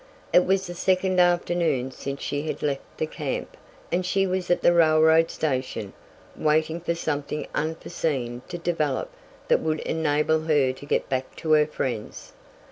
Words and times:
It 0.33 0.45
was 0.45 0.65
the 0.65 0.73
second 0.73 1.19
afternoon 1.19 1.91
since 1.91 2.21
she 2.23 2.47
had 2.47 2.63
left 2.63 2.81
the 2.97 3.05
camp, 3.05 3.55
and 3.91 4.03
she 4.03 4.25
was 4.25 4.49
at 4.49 4.63
the 4.63 4.73
railroad 4.73 5.29
station, 5.29 5.93
waiting 6.35 6.81
for 6.81 6.95
something 6.95 7.45
unforseen 7.53 8.41
to 8.49 8.57
develop 8.57 9.11
that 9.47 9.59
would 9.59 9.81
enable 9.81 10.41
her 10.45 10.73
to 10.73 10.85
get 10.87 11.07
back 11.07 11.35
to 11.35 11.51
her 11.51 11.67
friends. 11.67 12.33